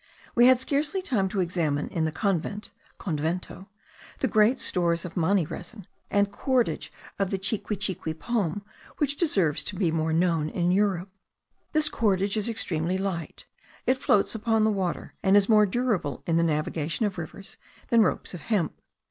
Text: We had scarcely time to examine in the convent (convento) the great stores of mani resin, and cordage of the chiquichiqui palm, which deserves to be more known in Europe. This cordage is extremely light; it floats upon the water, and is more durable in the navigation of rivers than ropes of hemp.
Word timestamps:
We 0.33 0.47
had 0.47 0.59
scarcely 0.59 0.99
time 1.03 1.29
to 1.29 1.41
examine 1.41 1.87
in 1.89 2.05
the 2.05 2.11
convent 2.11 2.71
(convento) 2.97 3.67
the 4.17 4.27
great 4.27 4.59
stores 4.59 5.05
of 5.05 5.15
mani 5.15 5.45
resin, 5.45 5.85
and 6.09 6.31
cordage 6.31 6.91
of 7.19 7.29
the 7.29 7.37
chiquichiqui 7.37 8.17
palm, 8.17 8.65
which 8.97 9.15
deserves 9.15 9.63
to 9.65 9.75
be 9.75 9.91
more 9.91 10.11
known 10.11 10.49
in 10.49 10.71
Europe. 10.71 11.11
This 11.73 11.87
cordage 11.87 12.35
is 12.35 12.49
extremely 12.49 12.97
light; 12.97 13.45
it 13.85 13.93
floats 13.99 14.33
upon 14.33 14.63
the 14.63 14.71
water, 14.71 15.13
and 15.21 15.37
is 15.37 15.47
more 15.47 15.67
durable 15.67 16.23
in 16.25 16.35
the 16.35 16.41
navigation 16.43 17.05
of 17.05 17.19
rivers 17.19 17.57
than 17.89 18.01
ropes 18.01 18.33
of 18.33 18.41
hemp. 18.41 18.73